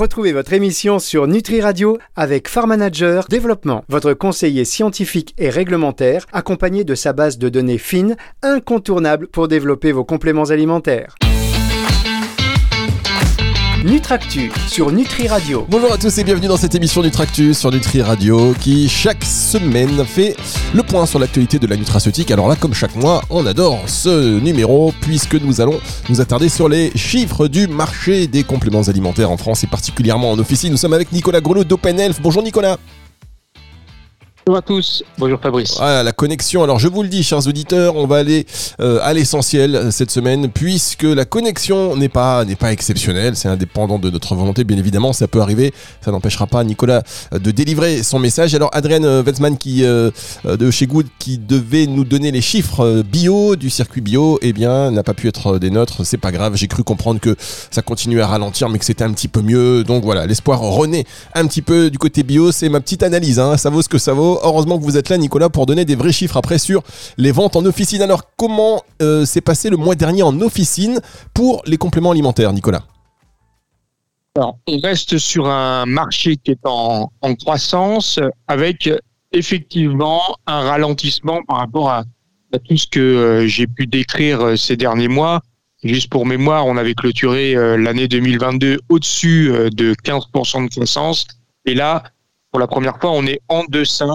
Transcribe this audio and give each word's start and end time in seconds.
Retrouvez 0.00 0.32
votre 0.32 0.54
émission 0.54 0.98
sur 0.98 1.26
Nutri 1.26 1.60
Radio 1.60 1.98
avec 2.16 2.48
Farm 2.48 2.74
Développement, 3.28 3.84
votre 3.90 4.14
conseiller 4.14 4.64
scientifique 4.64 5.34
et 5.36 5.50
réglementaire, 5.50 6.24
accompagné 6.32 6.84
de 6.84 6.94
sa 6.94 7.12
base 7.12 7.36
de 7.36 7.50
données 7.50 7.76
fines, 7.76 8.16
incontournable 8.40 9.26
pour 9.26 9.46
développer 9.46 9.92
vos 9.92 10.06
compléments 10.06 10.48
alimentaires. 10.48 11.16
Nutractu 13.84 14.52
sur 14.68 14.92
Nutri 14.92 15.26
Radio. 15.26 15.64
Bonjour 15.70 15.90
à 15.90 15.96
tous 15.96 16.18
et 16.18 16.24
bienvenue 16.24 16.48
dans 16.48 16.58
cette 16.58 16.74
émission 16.74 17.02
Nutractu 17.02 17.54
sur 17.54 17.70
Nutri 17.70 18.02
Radio 18.02 18.52
qui 18.60 18.90
chaque 18.90 19.24
semaine 19.24 20.04
fait 20.04 20.36
le 20.74 20.82
point 20.82 21.06
sur 21.06 21.18
l'actualité 21.18 21.58
de 21.58 21.66
la 21.66 21.76
nutraceutique. 21.78 22.30
Alors 22.30 22.46
là, 22.46 22.56
comme 22.56 22.74
chaque 22.74 22.94
mois, 22.94 23.22
on 23.30 23.46
adore 23.46 23.80
ce 23.86 24.38
numéro 24.38 24.92
puisque 25.00 25.34
nous 25.34 25.62
allons 25.62 25.80
nous 26.10 26.20
attarder 26.20 26.50
sur 26.50 26.68
les 26.68 26.90
chiffres 26.94 27.48
du 27.48 27.68
marché 27.68 28.26
des 28.26 28.42
compléments 28.42 28.82
alimentaires 28.82 29.30
en 29.30 29.38
France 29.38 29.64
et 29.64 29.66
particulièrement 29.66 30.30
en 30.30 30.38
officine. 30.38 30.70
Nous 30.70 30.76
sommes 30.76 30.92
avec 30.92 31.10
Nicolas 31.10 31.40
Grelot 31.40 31.64
d'Open 31.64 31.98
Health. 31.98 32.18
Bonjour 32.22 32.42
Nicolas. 32.42 32.76
Bonjour 34.50 34.58
à 34.58 34.62
tous, 34.62 35.04
bonjour 35.16 35.38
Fabrice. 35.40 35.76
Voilà, 35.76 36.02
la 36.02 36.10
connexion. 36.10 36.64
Alors 36.64 36.80
je 36.80 36.88
vous 36.88 37.04
le 37.04 37.08
dis, 37.08 37.22
chers 37.22 37.46
auditeurs, 37.46 37.94
on 37.94 38.08
va 38.08 38.16
aller 38.16 38.46
euh, 38.80 38.98
à 39.00 39.12
l'essentiel 39.12 39.76
euh, 39.76 39.90
cette 39.92 40.10
semaine, 40.10 40.50
puisque 40.50 41.04
la 41.04 41.24
connexion 41.24 41.94
n'est 41.94 42.08
pas 42.08 42.44
n'est 42.44 42.56
pas 42.56 42.72
exceptionnelle. 42.72 43.36
C'est 43.36 43.46
indépendant 43.46 44.00
de 44.00 44.10
notre 44.10 44.34
volonté, 44.34 44.64
bien 44.64 44.76
évidemment. 44.76 45.12
Ça 45.12 45.28
peut 45.28 45.40
arriver. 45.40 45.72
Ça 46.04 46.10
n'empêchera 46.10 46.48
pas 46.48 46.64
Nicolas 46.64 47.04
euh, 47.32 47.38
de 47.38 47.52
délivrer 47.52 48.02
son 48.02 48.18
message. 48.18 48.52
Alors 48.56 48.70
Adrien 48.72 49.22
Wetzmann 49.22 49.56
qui 49.56 49.82
de 49.82 50.70
chez 50.72 50.88
Good 50.88 51.06
qui 51.20 51.38
devait 51.38 51.86
nous 51.86 52.04
donner 52.04 52.32
les 52.32 52.40
chiffres 52.40 53.02
bio 53.02 53.54
du 53.54 53.70
circuit 53.70 54.00
bio, 54.00 54.40
eh 54.42 54.52
bien 54.52 54.90
n'a 54.90 55.04
pas 55.04 55.14
pu 55.14 55.28
être 55.28 55.60
des 55.60 55.70
nôtres. 55.70 56.04
C'est 56.04 56.18
pas 56.18 56.32
grave. 56.32 56.56
J'ai 56.56 56.66
cru 56.66 56.82
comprendre 56.82 57.20
que 57.20 57.36
ça 57.70 57.82
continuait 57.82 58.22
à 58.22 58.26
ralentir, 58.26 58.68
mais 58.68 58.80
que 58.80 58.84
c'était 58.84 59.04
un 59.04 59.12
petit 59.12 59.28
peu 59.28 59.42
mieux. 59.42 59.84
Donc 59.84 60.02
voilà, 60.02 60.26
l'espoir 60.26 60.58
renaît 60.58 61.04
un 61.34 61.46
petit 61.46 61.62
peu 61.62 61.88
du 61.88 61.98
côté 61.98 62.24
bio. 62.24 62.50
C'est 62.50 62.68
ma 62.68 62.80
petite 62.80 63.04
analyse. 63.04 63.38
Hein. 63.38 63.56
Ça 63.56 63.70
vaut 63.70 63.82
ce 63.82 63.88
que 63.88 63.98
ça 63.98 64.12
vaut. 64.12 64.39
Heureusement 64.42 64.78
que 64.78 64.84
vous 64.84 64.96
êtes 64.96 65.08
là, 65.08 65.18
Nicolas, 65.18 65.50
pour 65.50 65.66
donner 65.66 65.84
des 65.84 65.94
vrais 65.94 66.12
chiffres 66.12 66.36
après 66.36 66.58
sur 66.58 66.82
les 67.16 67.32
ventes 67.32 67.56
en 67.56 67.64
officine. 67.64 68.02
Alors, 68.02 68.22
comment 68.36 68.82
euh, 69.02 69.24
s'est 69.24 69.40
passé 69.40 69.70
le 69.70 69.76
mois 69.76 69.94
dernier 69.94 70.22
en 70.22 70.40
officine 70.40 71.00
pour 71.34 71.62
les 71.66 71.76
compléments 71.76 72.10
alimentaires, 72.10 72.52
Nicolas? 72.52 72.82
Alors, 74.36 74.58
on 74.66 74.78
reste 74.80 75.18
sur 75.18 75.48
un 75.48 75.86
marché 75.86 76.36
qui 76.36 76.52
est 76.52 76.60
en, 76.64 77.10
croissance 77.40 78.18
avec 78.48 78.88
effectivement 79.32 80.22
un 80.46 80.60
ralentissement 80.60 81.40
par 81.46 81.58
rapport 81.58 81.90
à, 81.90 82.04
tout 82.68 82.76
ce 82.76 82.86
que 82.86 82.98
euh, 82.98 83.46
j'ai 83.46 83.68
pu 83.68 83.86
décrire 83.86 84.40
euh, 84.40 84.56
ces 84.56 84.76
derniers 84.76 85.08
mois. 85.08 85.40
Juste 85.84 86.10
pour 86.10 86.26
mémoire, 86.26 86.66
on 86.66 86.76
avait 86.76 86.94
clôturé 86.94 87.54
l'année 87.78 88.06
2022 88.06 88.80
au-dessus 88.90 89.50
de 89.72 89.94
15% 90.04 90.66
de 90.66 90.70
croissance. 90.70 91.26
Et 91.64 91.72
là, 91.72 92.02
pour 92.50 92.60
la 92.60 92.66
première 92.66 92.98
fois, 92.98 93.10
on 93.12 93.26
est 93.26 93.40
en 93.48 93.64
deçà 93.68 94.06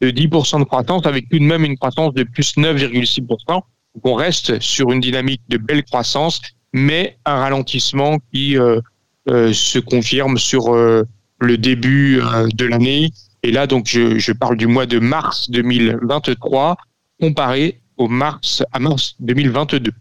de 0.00 0.10
10% 0.10 0.60
de 0.60 0.64
croissance 0.64 1.06
avec 1.06 1.28
tout 1.28 1.38
de 1.38 1.44
même 1.44 1.64
une 1.64 1.76
croissance 1.76 2.14
de 2.14 2.24
plus 2.24 2.56
9,6%. 2.56 3.26
Donc 3.46 3.62
on 4.04 4.14
reste 4.14 4.60
sur 4.60 4.90
une 4.90 5.00
dynamique 5.00 5.42
de 5.48 5.58
belle 5.58 5.84
croissance, 5.84 6.40
mais 6.72 7.18
un 7.24 7.36
ralentissement 7.36 8.18
qui 8.32 8.58
euh, 8.58 8.80
euh, 9.28 9.52
se 9.52 9.78
confirme 9.78 10.38
sur 10.38 10.74
euh, 10.74 11.04
le 11.40 11.58
début 11.58 12.20
de 12.54 12.64
l'année. 12.64 13.10
Et 13.42 13.52
là, 13.52 13.66
donc, 13.66 13.86
je, 13.86 14.18
je, 14.18 14.32
parle 14.32 14.56
du 14.56 14.66
mois 14.66 14.86
de 14.86 14.98
mars 14.98 15.48
2023 15.50 16.76
comparé 17.20 17.80
au 17.96 18.08
mars 18.08 18.64
à 18.72 18.78
mars 18.80 19.14
2022. 19.20 19.92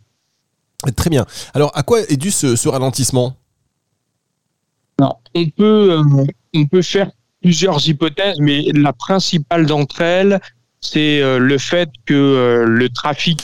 Très 0.95 1.09
bien. 1.09 1.25
Alors, 1.53 1.71
à 1.75 1.83
quoi 1.83 2.01
est 2.01 2.17
dû 2.17 2.31
ce, 2.31 2.55
ce 2.55 2.69
ralentissement? 2.69 3.35
Non, 4.99 5.13
on 5.35 5.49
peut 5.49 6.01
on 6.55 6.65
peut 6.65 6.81
faire 6.81 7.11
plusieurs 7.41 7.87
hypothèses, 7.87 8.39
mais 8.39 8.63
la 8.73 8.93
principale 8.93 9.65
d'entre 9.65 10.01
elles, 10.01 10.39
c'est 10.81 11.21
euh, 11.21 11.39
le 11.39 11.57
fait 11.57 11.89
que 12.05 12.13
euh, 12.13 12.65
le 12.65 12.89
trafic 12.89 13.39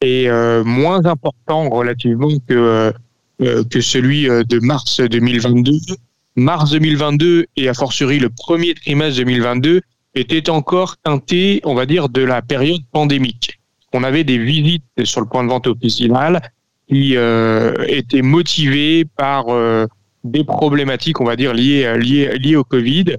est 0.00 0.28
euh, 0.28 0.62
moins 0.64 1.04
important 1.06 1.68
relativement 1.68 2.30
que, 2.46 2.92
que 3.40 3.80
celui 3.80 4.24
de 4.24 4.58
mars 4.64 5.00
2022. 5.00 5.72
Mars 6.36 6.70
2022 6.70 7.46
et 7.56 7.68
a 7.68 7.74
fortiori 7.74 8.18
le 8.18 8.30
premier 8.30 8.74
trimestre 8.74 9.18
2022 9.18 9.80
était 10.14 10.50
encore 10.50 10.96
teinté, 10.98 11.60
on 11.64 11.74
va 11.74 11.86
dire, 11.86 12.08
de 12.08 12.22
la 12.22 12.42
période 12.42 12.80
pandémique. 12.92 13.58
On 13.92 14.04
avait 14.04 14.24
des 14.24 14.38
visites 14.38 14.84
sur 15.04 15.20
le 15.20 15.26
point 15.26 15.42
de 15.42 15.48
vente 15.48 15.66
officinal 15.66 16.40
qui 16.88 17.16
étaient 17.88 18.22
motivées 18.22 19.04
par 19.16 19.46
des 20.24 20.44
problématiques, 20.44 21.20
on 21.20 21.24
va 21.24 21.36
dire, 21.36 21.54
liées, 21.54 21.96
liées, 21.98 22.38
liées 22.38 22.56
au 22.56 22.64
Covid. 22.64 23.16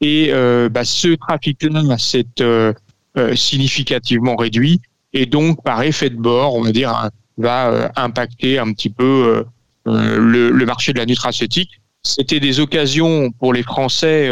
Et 0.00 0.28
euh, 0.30 0.68
bah, 0.68 0.84
ce 0.84 1.14
trafic-là 1.14 1.98
s'est 1.98 2.24
euh, 2.40 2.72
euh, 3.16 3.34
significativement 3.34 4.36
réduit. 4.36 4.80
Et 5.12 5.26
donc, 5.26 5.62
par 5.64 5.82
effet 5.82 6.10
de 6.10 6.16
bord, 6.16 6.54
on 6.54 6.62
va 6.62 6.72
dire, 6.72 6.90
hein, 6.90 7.10
va 7.36 7.90
impacter 7.96 8.58
un 8.58 8.72
petit 8.72 8.90
peu 8.90 9.44
le, 9.86 10.50
le, 10.50 10.66
marché 10.66 10.92
de 10.92 10.98
la 10.98 11.06
nutraceutique. 11.06 11.70
C'était 12.02 12.40
des 12.40 12.60
occasions 12.60 13.30
pour 13.30 13.52
les 13.52 13.62
Français 13.62 14.28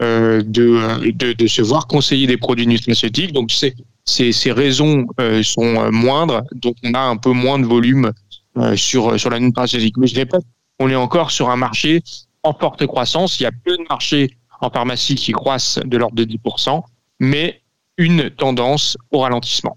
de, 0.00 0.42
de, 0.42 1.32
de, 1.32 1.46
se 1.46 1.62
voir 1.62 1.86
conseiller 1.86 2.26
des 2.26 2.36
produits 2.36 2.66
nutraceutiques. 2.66 3.32
Donc, 3.32 3.50
ces, 3.50 3.74
ces, 4.04 4.32
ces 4.32 4.52
raisons 4.52 5.06
sont 5.42 5.90
moindres. 5.92 6.42
Donc, 6.52 6.74
on 6.82 6.92
a 6.92 7.00
un 7.00 7.16
peu 7.16 7.30
moins 7.30 7.58
de 7.58 7.66
volume 7.66 8.12
sur, 8.74 9.18
sur 9.18 9.30
la 9.30 9.38
nutraceutique. 9.38 9.96
Mais 9.96 10.08
je 10.08 10.16
répète, 10.16 10.42
on 10.80 10.88
est 10.88 10.96
encore 10.96 11.30
sur 11.30 11.50
un 11.50 11.56
marché 11.56 12.02
en 12.42 12.54
forte 12.54 12.86
croissance. 12.86 13.38
Il 13.38 13.44
y 13.44 13.46
a 13.46 13.52
peu 13.52 13.76
de 13.76 13.84
marchés 13.88 14.36
en 14.60 14.70
pharmacie 14.70 15.14
qui 15.14 15.32
croissent 15.32 15.78
de 15.84 15.96
l'ordre 15.96 16.16
de 16.16 16.24
10%, 16.24 16.82
mais 17.20 17.62
une 17.98 18.30
tendance 18.30 18.96
au 19.12 19.20
ralentissement. 19.20 19.76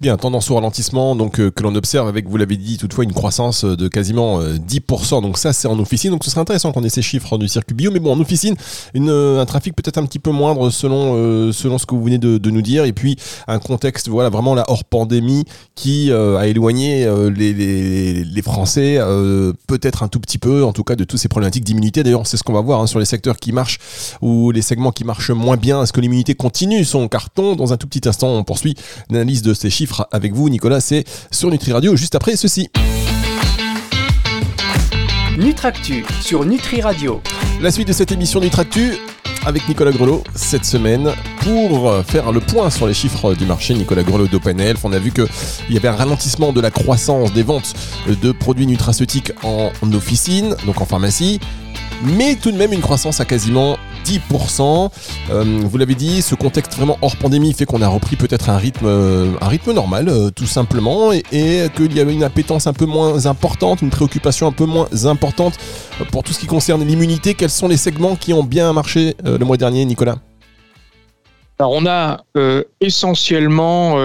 Bien, 0.00 0.16
tendance 0.16 0.50
au 0.50 0.54
ralentissement 0.54 0.80
donc 1.16 1.40
euh, 1.40 1.50
que 1.50 1.62
l'on 1.62 1.74
observe 1.74 2.08
avec, 2.08 2.28
vous 2.28 2.36
l'avez 2.36 2.56
dit, 2.56 2.76
toutefois 2.76 3.04
une 3.04 3.12
croissance 3.12 3.64
euh, 3.64 3.76
de 3.76 3.88
quasiment 3.88 4.40
10%. 4.40 5.18
Euh, 5.18 5.20
donc 5.20 5.38
ça, 5.38 5.52
c'est 5.52 5.68
en 5.68 5.78
officine. 5.78 6.10
Donc 6.10 6.24
ce 6.24 6.30
serait 6.30 6.40
intéressant 6.40 6.72
qu'on 6.72 6.84
ait 6.84 6.88
ces 6.88 7.02
chiffres 7.02 7.38
du 7.38 7.48
circuit 7.48 7.74
bio. 7.74 7.90
Mais 7.90 8.00
bon, 8.00 8.12
en 8.12 8.20
officine, 8.20 8.54
un 8.94 9.46
trafic 9.46 9.74
peut-être 9.74 9.98
un 9.98 10.04
petit 10.04 10.18
peu 10.18 10.30
moindre 10.30 10.70
selon 10.70 11.52
selon 11.52 11.78
ce 11.78 11.86
que 11.86 11.94
vous 11.94 12.04
venez 12.04 12.18
de, 12.18 12.50
nous 12.50 12.62
dire. 12.62 12.84
Et 12.84 12.92
puis 12.92 13.16
un 13.46 13.58
contexte, 13.58 14.08
voilà, 14.08 14.28
vraiment 14.28 14.54
là 14.54 14.64
hors 14.68 14.84
pandémie 14.84 15.44
qui 15.74 16.12
a 16.12 16.46
éloigné 16.46 17.08
les, 17.34 17.52
les, 17.52 18.24
les, 18.24 18.42
Français 18.42 18.98
peut-être 19.66 20.02
un 20.02 20.08
tout 20.08 20.20
petit 20.20 20.38
peu, 20.38 20.64
en 20.64 20.72
tout 20.72 20.84
cas, 20.84 20.96
de 20.96 21.04
toutes 21.04 21.20
ces 21.20 21.28
problématiques 21.28 21.64
d'immunité. 21.64 22.02
D'ailleurs, 22.02 22.26
c'est 22.26 22.36
ce 22.36 22.42
qu'on 22.42 22.52
va 22.52 22.60
voir 22.60 22.80
hein, 22.80 22.86
sur 22.86 22.98
les 22.98 23.04
secteurs 23.04 23.36
qui 23.36 23.52
marchent 23.52 23.78
ou 24.20 24.50
les 24.50 24.62
segments 24.62 24.92
qui 24.92 25.04
marchent 25.04 25.30
moins 25.30 25.56
bien. 25.56 25.82
Est-ce 25.82 25.92
que 25.92 26.00
l'immunité 26.00 26.34
continue 26.34 26.84
son 26.84 27.08
carton? 27.08 27.54
Dans 27.54 27.72
un 27.72 27.76
tout 27.76 27.86
petit 27.86 28.08
instant, 28.08 28.28
on 28.28 28.44
poursuit 28.44 28.74
l'analyse 29.10 29.42
de 29.42 29.54
ces 29.54 29.69
chiffres 29.70 30.06
avec 30.12 30.32
vous, 30.32 30.48
Nicolas. 30.48 30.80
C'est 30.80 31.04
sur 31.30 31.50
Nutri 31.50 31.72
Radio, 31.72 31.96
juste 31.96 32.14
après 32.14 32.36
ceci. 32.36 32.68
Nutractu 35.38 36.04
sur 36.20 36.44
Nutri 36.44 36.82
Radio. 36.82 37.22
La 37.60 37.70
suite 37.70 37.88
de 37.88 37.92
cette 37.92 38.12
émission 38.12 38.40
Nutractu 38.40 38.96
avec 39.46 39.66
Nicolas 39.68 39.92
Grelot 39.92 40.22
cette 40.34 40.66
semaine 40.66 41.10
pour 41.40 42.04
faire 42.04 42.30
le 42.30 42.40
point 42.40 42.68
sur 42.68 42.86
les 42.86 42.92
chiffres 42.94 43.34
du 43.34 43.46
marché. 43.46 43.72
Nicolas 43.74 44.02
Grelot 44.02 44.26
d'Open 44.26 44.60
Health. 44.60 44.80
On 44.84 44.92
a 44.92 44.98
vu 44.98 45.12
qu'il 45.12 45.26
y 45.70 45.76
avait 45.76 45.88
un 45.88 45.96
ralentissement 45.96 46.52
de 46.52 46.60
la 46.60 46.70
croissance 46.70 47.32
des 47.32 47.42
ventes 47.42 47.72
de 48.06 48.32
produits 48.32 48.66
nutraceutiques 48.66 49.32
en 49.42 49.70
officine, 49.92 50.54
donc 50.66 50.80
en 50.80 50.84
pharmacie 50.84 51.40
mais 52.02 52.36
tout 52.36 52.50
de 52.50 52.56
même 52.56 52.72
une 52.72 52.80
croissance 52.80 53.20
à 53.20 53.24
quasiment 53.24 53.78
10%. 54.04 54.90
Euh, 55.30 55.60
vous 55.64 55.78
l'avez 55.78 55.94
dit, 55.94 56.22
ce 56.22 56.34
contexte 56.34 56.76
vraiment 56.76 56.98
hors 57.02 57.16
pandémie 57.16 57.52
fait 57.52 57.64
qu'on 57.64 57.82
a 57.82 57.88
repris 57.88 58.16
peut-être 58.16 58.50
un 58.50 58.56
rythme, 58.56 58.86
euh, 58.86 59.72
normal, 59.74 60.08
euh, 60.08 60.30
tout 60.30 60.46
simplement, 60.46 61.12
et, 61.12 61.22
qu'il 61.76 61.94
y 61.96 62.00
avait 62.00 62.14
une 62.14 62.24
appétence 62.24 62.66
un 62.66 62.72
peu 62.72 62.86
moins 62.86 63.26
importante, 63.26 63.82
une 63.82 63.90
préoccupation 63.90 64.46
un 64.46 64.52
peu 64.52 64.64
moins 64.64 64.88
importante 65.04 65.58
pour 66.10 66.22
tout 66.22 66.32
ce 66.32 66.40
qui 66.40 66.46
concerne 66.46 66.84
l'immunité. 66.84 67.34
Quels 67.34 67.50
sont 67.50 67.68
les 67.68 67.76
segments 67.76 68.16
qui 68.16 68.32
ont 68.32 68.42
bien 68.42 68.72
marché 68.72 69.14
le 69.24 69.44
mois 69.44 69.56
dernier, 69.56 69.84
Nicolas? 69.84 70.16
Alors, 71.58 71.72
on 71.72 71.86
a 71.86 72.22
essentiellement 72.80 73.96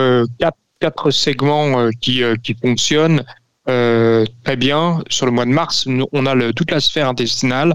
quatre, 0.79 1.11
segments 1.11 1.89
qui, 2.01 2.21
fonctionnent. 2.61 3.23
Très 3.65 4.55
bien. 4.57 5.01
Sur 5.09 5.25
le 5.25 5.31
mois 5.31 5.45
de 5.45 5.51
mars, 5.51 5.87
on 6.11 6.25
a 6.25 6.53
toute 6.53 6.71
la 6.71 6.79
sphère 6.79 7.09
intestinale, 7.09 7.73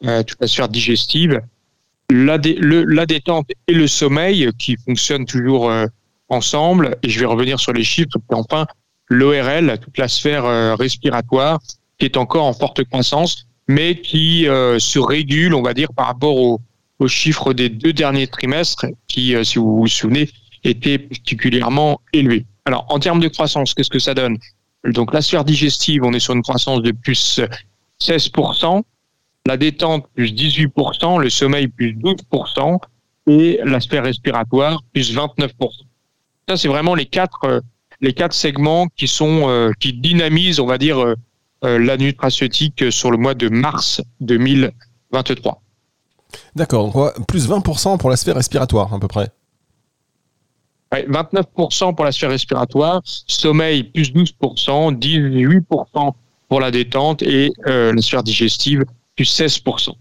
toute 0.00 0.40
la 0.40 0.46
sphère 0.46 0.68
digestive, 0.68 1.40
la, 2.14 3.06
détente 3.06 3.48
et 3.68 3.72
le 3.72 3.86
sommeil 3.86 4.50
qui 4.58 4.76
fonctionnent 4.76 5.26
toujours 5.26 5.70
euh, 5.70 5.86
ensemble. 6.28 6.96
Et 7.02 7.08
je 7.08 7.20
vais 7.20 7.26
revenir 7.26 7.58
sur 7.58 7.72
les 7.72 7.84
chiffres. 7.84 8.10
Puis 8.12 8.38
enfin, 8.38 8.66
l'ORL, 9.08 9.78
toute 9.80 9.98
la 9.98 10.08
sphère 10.08 10.44
euh, 10.44 10.74
respiratoire, 10.74 11.60
qui 11.98 12.06
est 12.06 12.16
encore 12.16 12.44
en 12.44 12.52
forte 12.52 12.84
croissance, 12.84 13.46
mais 13.68 14.00
qui 14.00 14.44
se 14.44 14.98
régule, 14.98 15.54
on 15.54 15.62
va 15.62 15.72
dire, 15.72 15.88
par 15.96 16.06
rapport 16.06 16.36
aux, 16.36 16.60
aux 16.98 17.08
chiffres 17.08 17.54
des 17.54 17.70
deux 17.70 17.94
derniers 17.94 18.26
trimestres, 18.26 18.86
qui, 19.08 19.34
si 19.42 19.58
vous 19.58 19.78
vous 19.78 19.86
souvenez, 19.86 20.28
étaient 20.64 20.98
particulièrement 20.98 22.00
élevés. 22.12 22.44
Alors, 22.66 22.84
en 22.90 22.98
termes 22.98 23.20
de 23.20 23.28
croissance, 23.28 23.72
qu'est-ce 23.72 23.88
que 23.88 23.98
ça 23.98 24.12
donne? 24.12 24.38
Donc 24.84 25.14
la 25.14 25.22
sphère 25.22 25.44
digestive, 25.44 26.04
on 26.04 26.12
est 26.12 26.20
sur 26.20 26.34
une 26.34 26.42
croissance 26.42 26.82
de 26.82 26.92
plus 26.92 27.40
16%. 28.00 28.82
La 29.46 29.56
détente 29.58 30.06
plus 30.14 30.32
18%, 30.32 31.20
le 31.20 31.28
sommeil 31.28 31.68
plus 31.68 31.92
12% 31.92 32.78
et 33.26 33.60
la 33.64 33.80
sphère 33.80 34.04
respiratoire 34.04 34.82
plus 34.92 35.14
29%. 35.14 35.50
Ça, 36.48 36.56
c'est 36.56 36.68
vraiment 36.68 36.94
les 36.94 37.06
quatre, 37.06 37.44
euh, 37.44 37.60
les 38.00 38.14
quatre 38.14 38.32
segments 38.32 38.86
qui 38.96 39.06
sont, 39.06 39.48
euh, 39.48 39.70
qui 39.80 39.92
dynamisent, 39.92 40.60
on 40.60 40.66
va 40.66 40.78
dire, 40.78 40.98
euh, 40.98 41.14
la 41.62 41.96
nutraceutique 41.96 42.92
sur 42.92 43.10
le 43.10 43.16
mois 43.16 43.34
de 43.34 43.48
mars 43.48 44.02
2023. 44.20 45.62
D'accord, 46.54 46.92
donc 46.92 47.26
plus 47.26 47.48
20% 47.48 47.96
pour 47.96 48.10
la 48.10 48.16
sphère 48.16 48.34
respiratoire 48.34 48.92
à 48.92 48.98
peu 48.98 49.08
près. 49.08 49.30
29% 50.92 51.94
pour 51.94 52.04
la 52.04 52.12
sphère 52.12 52.28
respiratoire, 52.30 53.00
sommeil 53.04 53.84
plus 53.84 54.12
12%, 54.12 54.92
18% 54.98 56.12
pour 56.48 56.60
la 56.60 56.70
détente 56.70 57.22
et 57.22 57.50
la 57.64 58.00
sphère 58.02 58.22
digestive 58.22 58.84
plus 59.16 59.38
16%. 59.38 59.92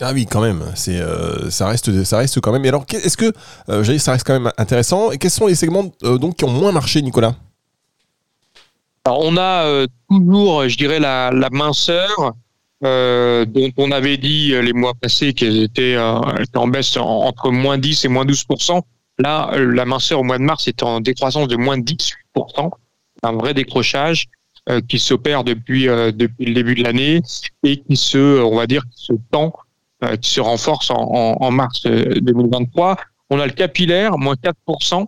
Ah 0.00 0.12
oui, 0.12 0.26
quand 0.26 0.40
même. 0.40 0.64
C'est, 0.74 0.98
euh, 0.98 1.50
ça 1.50 1.68
reste, 1.68 2.04
ça 2.04 2.18
reste 2.18 2.40
quand 2.40 2.52
même. 2.52 2.64
Et 2.64 2.68
alors, 2.68 2.84
est-ce 2.90 3.16
que, 3.16 3.32
euh, 3.68 3.98
ça 3.98 4.12
reste 4.12 4.26
quand 4.26 4.32
même 4.32 4.50
intéressant. 4.56 5.12
Et 5.12 5.18
quels 5.18 5.30
sont 5.30 5.46
les 5.46 5.54
segments 5.54 5.92
euh, 6.02 6.18
donc 6.18 6.36
qui 6.36 6.44
ont 6.44 6.50
moins 6.50 6.72
marché, 6.72 7.02
Nicolas? 7.02 7.34
Alors, 9.04 9.20
on 9.22 9.36
a 9.36 9.86
toujours, 10.08 10.68
je 10.68 10.76
dirais, 10.76 11.00
la, 11.00 11.30
minceur. 11.50 12.32
dont 12.80 13.70
on 13.76 13.90
avait 13.92 14.16
dit 14.16 14.54
les 14.60 14.72
mois 14.72 14.92
passés 15.00 15.34
qu'elle 15.34 15.62
était, 15.62 15.96
en 15.98 16.66
baisse 16.68 16.96
entre 16.96 17.50
moins 17.50 17.78
10 17.78 18.04
et 18.04 18.08
moins 18.08 18.24
12% 18.24 18.80
Là, 19.18 19.52
la 19.56 19.84
minceur 19.84 20.20
au 20.20 20.22
mois 20.24 20.38
de 20.38 20.42
mars 20.42 20.66
est 20.66 20.82
en 20.82 21.00
décroissance 21.00 21.46
de 21.46 21.56
moins 21.56 21.78
18% 21.78 22.70
un 23.22 23.32
vrai 23.32 23.54
décrochage. 23.54 24.28
Euh, 24.70 24.80
qui 24.80 25.00
s'opère 25.00 25.42
depuis 25.42 25.88
euh, 25.88 26.12
depuis 26.12 26.46
le 26.46 26.54
début 26.54 26.76
de 26.76 26.84
l'année 26.84 27.20
et 27.64 27.78
qui 27.78 27.96
se, 27.96 28.40
on 28.44 28.54
va 28.54 28.68
dire, 28.68 28.84
qui 28.94 29.06
se 29.06 29.12
tend, 29.32 29.52
euh, 30.04 30.14
qui 30.14 30.30
se 30.30 30.40
renforce 30.40 30.88
en, 30.90 30.98
en, 31.40 31.50
mars 31.50 31.84
2023. 31.84 32.96
On 33.30 33.40
a 33.40 33.46
le 33.46 33.50
capillaire, 33.50 34.16
moins 34.18 34.36
4%. 34.36 35.04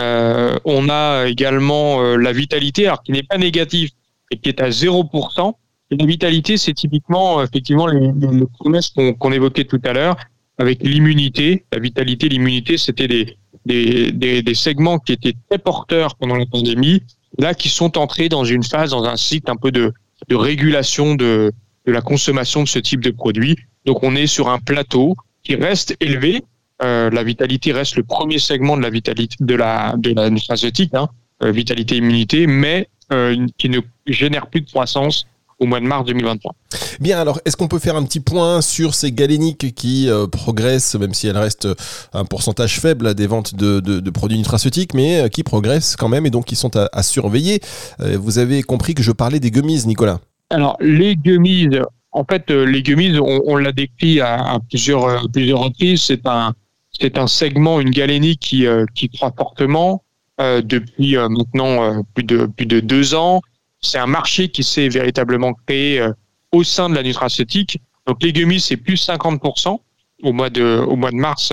Euh, 0.00 0.58
on 0.64 0.88
a 0.88 1.26
également 1.28 2.02
la 2.16 2.32
vitalité, 2.32 2.88
alors 2.88 3.00
qui 3.04 3.12
n'est 3.12 3.22
pas 3.22 3.38
négative 3.38 3.90
et 4.32 4.38
qui 4.38 4.48
est 4.48 4.60
à 4.60 4.70
0%. 4.70 5.52
Et 5.92 5.96
la 5.96 6.04
vitalité, 6.04 6.56
c'est 6.56 6.74
typiquement 6.74 7.44
effectivement 7.44 7.86
les, 7.86 8.10
les 8.10 8.46
promesses 8.58 8.92
qu'on 9.20 9.30
évoquait 9.30 9.66
tout 9.66 9.80
à 9.84 9.92
l'heure 9.92 10.16
avec 10.58 10.82
l'immunité. 10.82 11.64
La 11.72 11.78
vitalité, 11.78 12.28
l'immunité, 12.28 12.76
c'était 12.76 13.06
des, 13.06 13.36
des, 13.66 14.10
des, 14.10 14.42
des 14.42 14.54
segments 14.54 14.98
qui 14.98 15.12
étaient 15.12 15.36
très 15.48 15.58
porteurs 15.58 16.16
pendant 16.16 16.34
la 16.34 16.46
pandémie 16.46 17.04
là 17.38 17.54
qui 17.54 17.68
sont 17.68 17.98
entrés 17.98 18.28
dans 18.28 18.44
une 18.44 18.62
phase, 18.62 18.90
dans 18.90 19.04
un 19.04 19.16
cycle 19.16 19.50
un 19.50 19.56
peu 19.56 19.70
de, 19.70 19.92
régulation 20.30 21.14
de, 21.14 21.52
de 21.86 21.92
la 21.92 22.00
consommation 22.00 22.62
de 22.62 22.68
ce 22.68 22.78
type 22.78 23.00
de 23.00 23.10
produit. 23.10 23.56
Donc 23.84 24.02
on 24.02 24.14
est 24.14 24.26
sur 24.26 24.48
un 24.48 24.58
plateau 24.58 25.16
qui 25.42 25.54
reste 25.54 25.96
élevé. 26.00 26.42
Euh, 26.82 27.10
la 27.10 27.22
vitalité 27.22 27.72
reste 27.72 27.96
le 27.96 28.02
premier 28.02 28.38
segment 28.38 28.76
de 28.76 28.82
la 28.82 28.90
vitalité 28.90 29.36
de 29.40 29.54
la 29.54 29.94
de 29.98 30.14
la 30.14 30.30
nutraceutique, 30.30 30.94
hein, 30.94 31.08
euh, 31.42 31.52
vitalité 31.52 31.96
immunité, 31.96 32.46
mais 32.46 32.88
euh, 33.12 33.46
qui 33.58 33.68
ne 33.68 33.80
génère 34.06 34.46
plus 34.46 34.62
de 34.62 34.70
croissance 34.70 35.26
au 35.60 35.66
mois 35.66 35.78
de 35.80 35.84
mars 35.86 36.06
2023. 36.06 36.54
Bien, 37.00 37.20
alors 37.20 37.40
est-ce 37.44 37.56
qu'on 37.56 37.68
peut 37.68 37.78
faire 37.78 37.96
un 37.96 38.02
petit 38.02 38.20
point 38.20 38.60
sur 38.62 38.94
ces 38.94 39.12
galéniques 39.12 39.74
qui 39.74 40.08
euh, 40.08 40.26
progressent, 40.26 40.96
même 40.96 41.14
si 41.14 41.28
elles 41.28 41.38
restent 41.38 41.68
un 42.12 42.24
pourcentage 42.24 42.80
faible 42.80 43.14
des 43.14 43.26
ventes 43.26 43.54
de, 43.54 43.80
de, 43.80 44.00
de 44.00 44.10
produits 44.10 44.38
nutraceutiques, 44.38 44.94
mais 44.94 45.20
euh, 45.20 45.28
qui 45.28 45.42
progressent 45.42 45.96
quand 45.96 46.08
même 46.08 46.26
et 46.26 46.30
donc 46.30 46.46
qui 46.46 46.56
sont 46.56 46.74
à, 46.76 46.88
à 46.92 47.02
surveiller? 47.02 47.60
Euh, 48.00 48.18
Vous 48.18 48.38
avez 48.38 48.62
compris 48.62 48.94
que 48.94 49.02
je 49.02 49.12
parlais 49.12 49.38
des 49.38 49.50
gummies, 49.50 49.82
Nicolas. 49.86 50.20
Alors, 50.48 50.76
les 50.80 51.14
gummies, 51.14 51.68
en 52.12 52.24
fait, 52.24 52.50
les 52.50 52.82
gummies, 52.82 53.18
on, 53.18 53.40
on 53.46 53.56
l'a 53.56 53.72
décrit 53.72 54.20
à, 54.20 54.54
à 54.54 54.58
plusieurs, 54.60 55.28
plusieurs 55.30 55.60
reprises, 55.60 56.02
c'est 56.02 56.26
un, 56.26 56.54
c'est 56.98 57.18
un 57.18 57.26
segment, 57.26 57.80
une 57.80 57.90
galénique 57.90 58.40
qui, 58.40 58.66
qui 58.94 59.08
croît 59.10 59.32
fortement 59.36 60.02
depuis 60.38 61.16
maintenant 61.16 62.02
plus, 62.14 62.24
de, 62.24 62.46
plus 62.46 62.66
de 62.66 62.80
deux 62.80 63.14
ans 63.14 63.42
c'est 63.80 63.98
un 63.98 64.06
marché 64.06 64.48
qui 64.48 64.62
s'est 64.62 64.88
véritablement 64.88 65.54
créé 65.66 66.00
euh, 66.00 66.12
au 66.52 66.64
sein 66.64 66.90
de 66.90 66.94
la 66.94 67.02
nutraceutique. 67.02 67.80
Donc 68.06 68.22
les 68.22 68.32
gummies, 68.32 68.60
c'est 68.60 68.76
plus 68.76 69.06
50% 69.06 69.78
au 70.22 70.32
mois 70.32 70.50
de, 70.50 70.82
au 70.86 70.96
mois 70.96 71.10
de 71.10 71.16
mars 71.16 71.52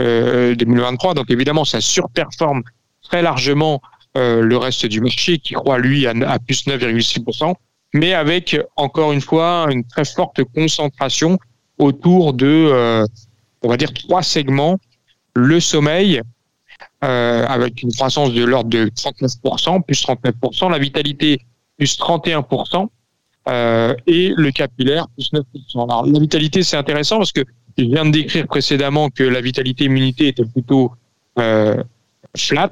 euh, 0.00 0.54
2023. 0.54 1.14
Donc 1.14 1.30
évidemment, 1.30 1.64
ça 1.64 1.80
surperforme 1.80 2.62
très 3.02 3.22
largement 3.22 3.80
euh, 4.16 4.40
le 4.40 4.56
reste 4.56 4.86
du 4.86 5.00
marché 5.00 5.38
qui 5.38 5.52
croit, 5.52 5.78
lui, 5.78 6.06
à, 6.06 6.38
plus 6.38 6.66
9,6%, 6.66 7.54
mais 7.92 8.14
avec, 8.14 8.56
encore 8.76 9.12
une 9.12 9.20
fois, 9.20 9.66
une 9.70 9.84
très 9.84 10.06
forte 10.06 10.42
concentration 10.54 11.38
autour 11.78 12.32
de, 12.32 12.46
euh, 12.46 13.04
on 13.62 13.68
va 13.68 13.76
dire, 13.76 13.92
trois 13.92 14.22
segments. 14.22 14.78
Le 15.34 15.60
sommeil, 15.60 16.22
euh, 17.04 17.46
avec 17.46 17.82
une 17.82 17.92
croissance 17.92 18.32
de 18.32 18.42
l'ordre 18.42 18.70
de 18.70 18.88
39%, 18.88 19.82
plus 19.82 20.02
39%. 20.02 20.70
La 20.70 20.78
vitalité, 20.78 21.40
plus 21.76 21.98
31%, 21.98 22.88
euh, 23.48 23.94
et 24.06 24.32
le 24.36 24.50
capillaire, 24.50 25.06
plus 25.08 25.30
9%. 25.32 25.42
Alors, 25.84 26.06
la 26.06 26.18
vitalité, 26.18 26.62
c'est 26.62 26.76
intéressant 26.76 27.18
parce 27.18 27.32
que 27.32 27.44
je 27.78 27.84
viens 27.84 28.04
de 28.04 28.10
décrire 28.10 28.46
précédemment 28.46 29.08
que 29.10 29.22
la 29.22 29.40
vitalité 29.40 29.84
immunité 29.84 30.28
était 30.28 30.44
plutôt 30.44 30.92
euh, 31.38 31.82
flat, 32.36 32.70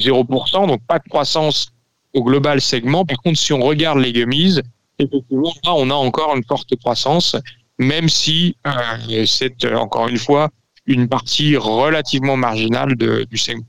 0%, 0.00 0.68
donc 0.68 0.80
pas 0.86 0.98
de 0.98 1.08
croissance 1.08 1.68
au 2.14 2.22
global 2.22 2.60
segment. 2.60 3.04
Par 3.04 3.18
contre, 3.18 3.38
si 3.38 3.52
on 3.52 3.60
regarde 3.60 3.98
les 3.98 4.12
gummies, 4.12 4.60
effectivement, 4.98 5.52
là, 5.64 5.74
on 5.74 5.90
a 5.90 5.94
encore 5.94 6.34
une 6.34 6.44
forte 6.44 6.74
croissance, 6.76 7.36
même 7.78 8.08
si 8.08 8.56
euh, 8.66 9.24
c'est 9.26 9.74
encore 9.74 10.08
une 10.08 10.18
fois 10.18 10.48
une 10.86 11.08
partie 11.08 11.56
relativement 11.56 12.36
marginale 12.36 12.94
du 12.94 13.36
segment. 13.36 13.64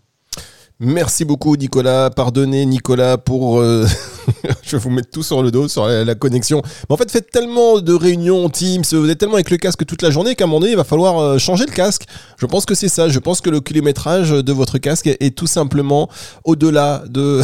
Merci 0.80 1.24
beaucoup 1.26 1.56
Nicolas. 1.56 2.10
Pardonnez 2.10 2.66
Nicolas 2.66 3.18
pour... 3.18 3.60
Euh, 3.60 3.86
je 4.64 4.76
vais 4.76 4.82
vous 4.82 4.90
mettre 4.90 5.10
tout 5.10 5.24
sur 5.24 5.42
le 5.44 5.52
dos, 5.52 5.68
sur 5.68 5.88
la, 5.88 6.16
connexion. 6.16 6.62
Mais 6.90 6.94
en 6.94 6.98
fait, 6.98 7.12
faites 7.12 7.30
tellement 7.30 7.80
de 7.80 7.94
réunions 7.94 8.50
Teams, 8.50 8.84
vous 8.92 9.10
êtes 9.10 9.18
tellement 9.18 9.36
avec 9.36 9.50
le 9.50 9.58
casque 9.58 9.86
toute 9.86 10.02
la 10.02 10.12
journée 10.12 10.36
qu'à 10.36 10.46
un 10.46 10.48
moment 10.48 10.60
donné, 10.60 10.72
il 10.72 10.78
va 10.78 10.84
falloir 10.84 11.20
euh, 11.20 11.38
changer 11.38 11.66
le 11.66 11.74
casque. 11.74 12.04
Je 12.38 12.46
pense 12.46 12.66
que 12.66 12.76
c'est 12.76 12.90
ça. 12.90 13.10
Je 13.10 13.20
pense 13.20 13.42
que 13.42 13.50
le 13.50 13.60
kilométrage 13.60 14.32
de 14.32 14.54
votre 14.54 14.78
casque 14.78 15.08
est 15.08 15.36
tout 15.36 15.48
simplement 15.48 16.10
au-delà 16.44 17.04
de... 17.10 17.42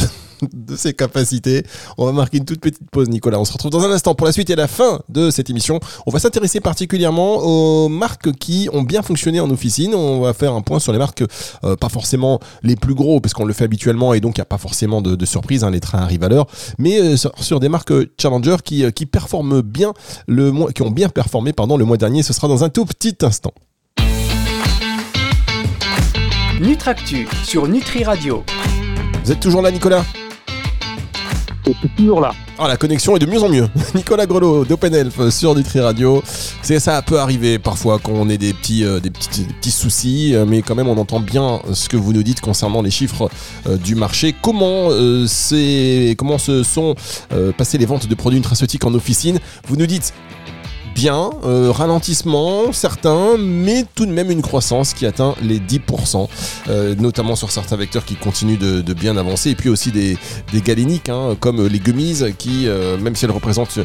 ses 0.75 0.93
capacités. 0.93 1.63
On 1.97 2.05
va 2.05 2.11
marquer 2.11 2.37
une 2.37 2.45
toute 2.45 2.61
petite 2.61 2.89
pause, 2.91 3.09
Nicolas. 3.09 3.39
On 3.39 3.45
se 3.45 3.53
retrouve 3.53 3.71
dans 3.71 3.83
un 3.83 3.91
instant 3.91 4.15
pour 4.15 4.25
la 4.25 4.33
suite 4.33 4.49
et 4.49 4.55
la 4.55 4.67
fin 4.67 5.01
de 5.09 5.29
cette 5.29 5.49
émission. 5.49 5.79
On 6.05 6.11
va 6.11 6.19
s'intéresser 6.19 6.59
particulièrement 6.59 7.37
aux 7.37 7.89
marques 7.89 8.31
qui 8.33 8.69
ont 8.73 8.83
bien 8.83 9.01
fonctionné 9.01 9.39
en 9.39 9.49
officine. 9.49 9.93
On 9.95 10.21
va 10.21 10.33
faire 10.33 10.53
un 10.53 10.61
point 10.61 10.79
sur 10.79 10.91
les 10.91 10.97
marques, 10.97 11.23
euh, 11.63 11.75
pas 11.75 11.89
forcément 11.89 12.39
les 12.63 12.75
plus 12.75 12.95
gros, 12.95 13.19
parce 13.19 13.33
qu'on 13.33 13.45
le 13.45 13.53
fait 13.53 13.65
habituellement 13.65 14.13
et 14.13 14.19
donc 14.19 14.37
il 14.37 14.39
n'y 14.39 14.43
a 14.43 14.45
pas 14.45 14.57
forcément 14.57 15.01
de, 15.01 15.25
surprise. 15.25 15.63
Hein, 15.63 15.71
les 15.71 15.79
trains 15.79 15.99
arrivent 15.99 16.23
à 16.23 16.29
l'heure, 16.29 16.47
mais 16.77 16.99
euh, 16.99 17.15
sur, 17.17 17.59
des 17.59 17.69
marques 17.69 17.93
Challenger 18.19 18.57
qui, 18.63 18.83
euh, 18.83 18.91
qui 18.91 19.05
performent 19.05 19.61
bien 19.61 19.93
le 20.27 20.51
mois, 20.51 20.71
qui 20.71 20.81
ont 20.81 20.91
bien 20.91 21.09
performé 21.09 21.53
pardon 21.53 21.77
le 21.77 21.85
mois 21.85 21.97
dernier. 21.97 22.23
Ce 22.23 22.33
sera 22.33 22.47
dans 22.47 22.63
un 22.63 22.69
tout 22.69 22.85
petit 22.85 23.17
instant. 23.21 23.53
Nutractu 26.59 27.27
sur 27.43 27.67
Nutri 27.67 28.03
Radio. 28.03 28.43
Vous 29.23 29.31
êtes 29.31 29.39
toujours 29.39 29.61
là, 29.61 29.71
Nicolas? 29.71 30.03
C'est 31.63 31.95
toujours 31.95 32.21
là. 32.21 32.33
Oh, 32.59 32.67
la 32.67 32.77
connexion 32.77 33.15
est 33.15 33.19
de 33.19 33.25
mieux 33.25 33.41
en 33.41 33.49
mieux. 33.49 33.67
Nicolas 33.95 34.25
Grelot 34.25 34.65
d'OpenElf 34.65 35.29
sur 35.29 35.55
Nutri 35.55 35.79
Radio. 35.79 36.23
C'est 36.61 36.79
ça 36.79 37.01
peut 37.01 37.19
arriver 37.19 37.59
parfois 37.59 37.99
qu'on 37.99 38.29
ait 38.29 38.37
des 38.37 38.53
petits, 38.53 38.83
euh, 38.83 38.99
des 38.99 39.09
petits, 39.09 39.43
petits 39.43 39.71
soucis, 39.71 40.35
euh, 40.35 40.45
mais 40.47 40.61
quand 40.61 40.75
même 40.75 40.87
on 40.87 40.97
entend 40.97 41.19
bien 41.19 41.59
ce 41.73 41.89
que 41.89 41.97
vous 41.97 42.13
nous 42.13 42.23
dites 42.23 42.41
concernant 42.41 42.81
les 42.81 42.91
chiffres 42.91 43.29
euh, 43.67 43.77
du 43.77 43.95
marché. 43.95 44.35
Comment 44.41 44.89
c'est, 45.27 46.15
comment 46.17 46.37
se 46.37 46.63
sont 46.63 46.95
passées 47.57 47.77
les 47.77 47.85
ventes 47.85 48.07
de 48.07 48.15
produits 48.15 48.39
nutraceutiques 48.39 48.85
en 48.85 48.93
officine? 48.93 49.39
Vous 49.67 49.75
nous 49.75 49.85
dites 49.85 50.13
bien, 50.93 51.29
euh, 51.43 51.71
ralentissement 51.71 52.71
certains, 52.71 53.37
mais 53.37 53.85
tout 53.95 54.05
de 54.05 54.11
même 54.11 54.31
une 54.31 54.41
croissance 54.41 54.93
qui 54.93 55.05
atteint 55.05 55.35
les 55.41 55.59
10%, 55.59 56.29
euh, 56.69 56.95
notamment 56.95 57.35
sur 57.35 57.51
certains 57.51 57.75
vecteurs 57.75 58.05
qui 58.05 58.15
continuent 58.15 58.57
de, 58.57 58.93
bien 58.93 59.17
avancer, 59.17 59.51
et 59.51 59.55
puis 59.55 59.69
aussi 59.69 59.91
des, 59.91 60.17
galéniques, 60.53 61.09
hein, 61.09 61.35
comme 61.39 61.65
les 61.65 61.79
gummies, 61.79 62.21
qui, 62.37 62.67
euh, 62.67 62.97
même 62.97 63.15
si 63.15 63.25
elles 63.25 63.31
représentent 63.31 63.79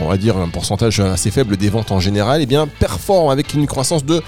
on 0.00 0.08
va 0.08 0.16
dire 0.16 0.36
un 0.36 0.48
pourcentage 0.48 0.98
assez 0.98 1.30
faible 1.30 1.56
des 1.56 1.68
ventes 1.70 1.92
en 1.92 2.00
général, 2.00 2.40
et 2.40 2.44
eh 2.44 2.46
bien 2.46 2.66
performent 2.66 3.30
avec 3.30 3.54
une 3.54 3.66
croissance 3.68 4.04
de 4.04 4.22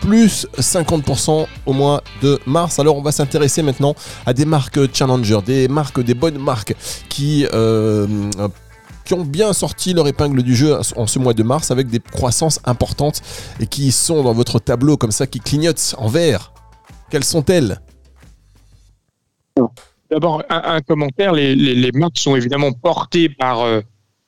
plus 0.00 0.48
50% 0.58 1.46
au 1.64 1.72
mois 1.72 2.02
de 2.22 2.40
mars. 2.44 2.80
Alors 2.80 2.96
on 2.96 3.02
va 3.02 3.12
s'intéresser 3.12 3.62
maintenant 3.62 3.94
à 4.26 4.32
des 4.32 4.44
marques 4.44 4.80
Challenger, 4.92 5.38
des 5.46 5.68
marques, 5.68 6.00
des 6.00 6.14
bonnes 6.14 6.38
marques 6.38 6.74
qui 7.08 7.46
ont 9.14 9.24
bien 9.24 9.52
sorti 9.52 9.94
leur 9.94 10.08
épingle 10.08 10.42
du 10.42 10.54
jeu 10.54 10.76
en 10.96 11.06
ce 11.06 11.18
mois 11.18 11.34
de 11.34 11.42
mars 11.42 11.70
avec 11.70 11.88
des 11.88 12.00
croissances 12.00 12.60
importantes 12.64 13.20
et 13.60 13.66
qui 13.66 13.92
sont 13.92 14.22
dans 14.22 14.32
votre 14.32 14.58
tableau 14.58 14.96
comme 14.96 15.12
ça, 15.12 15.26
qui 15.26 15.40
clignotent 15.40 15.94
en 15.98 16.08
vert. 16.08 16.52
Quelles 17.10 17.24
sont-elles? 17.24 17.80
D'abord, 20.10 20.42
un, 20.48 20.80
commentaire. 20.80 21.32
Les, 21.32 21.90
marques 21.94 22.18
sont 22.18 22.36
évidemment 22.36 22.72
portées 22.72 23.28
par, 23.28 23.60
euh, 23.60 23.80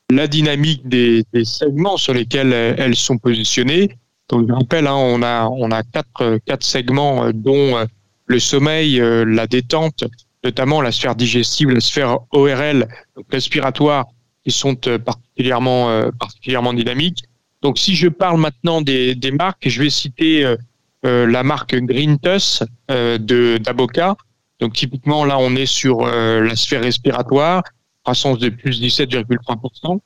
la 0.09 0.27
dynamique 0.27 0.87
des, 0.87 1.23
segments 1.43 1.97
sur 1.97 2.13
lesquels 2.13 2.53
elles 2.53 2.95
sont 2.95 3.17
positionnées. 3.17 3.89
Donc, 4.29 4.47
je 4.47 4.53
rappelle, 4.53 4.87
hein, 4.87 4.95
on 4.95 5.21
a 5.21 5.47
on 5.47 5.71
a 5.71 5.83
quatre 5.83 6.39
quatre 6.45 6.63
segments, 6.63 7.31
dont 7.33 7.85
le 8.27 8.39
sommeil, 8.39 8.97
la 8.97 9.47
détente, 9.47 10.03
notamment 10.43 10.81
la 10.81 10.91
sphère 10.91 11.15
digestive, 11.15 11.69
la 11.69 11.79
sphère 11.79 12.19
ORL, 12.31 12.87
donc 13.15 13.25
respiratoire, 13.31 14.05
qui 14.45 14.51
sont 14.51 14.75
particulièrement 14.75 16.09
particulièrement 16.19 16.73
dynamiques. 16.73 17.25
Donc, 17.65 17.79
si 17.79 17.95
je 17.95 18.07
parle 18.07 18.39
maintenant 18.39 18.81
des, 18.81 19.31
marques, 19.31 19.67
je 19.67 19.81
vais 19.81 19.89
citer 19.89 20.45
euh, 20.45 20.55
euh 21.03 21.25
la 21.25 21.41
marque 21.41 21.73
euh, 21.73 23.17
de 23.17 23.57
d'Aboca. 23.57 24.15
Donc, 24.59 24.73
typiquement, 24.73 25.25
là, 25.25 25.39
on 25.39 25.55
est 25.55 25.65
sur 25.65 26.05
euh, 26.05 26.41
la 26.41 26.55
sphère 26.55 26.83
respiratoire, 26.83 27.63
croissance 28.03 28.37
de 28.37 28.49
plus 28.49 28.79
17,3%. 28.79 29.99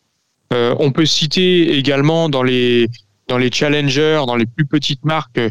Euh, 0.53 0.73
on 0.79 0.93
peut 0.93 1.05
citer 1.05 1.77
également 1.77 2.29
dans 2.29 2.43
les 2.43 2.87
dans 3.27 3.37
les 3.37 3.51
challengers, 3.51 4.23
dans 4.25 4.37
les 4.37 4.45
plus 4.45 4.65
petites 4.65 5.03
marques, 5.03 5.41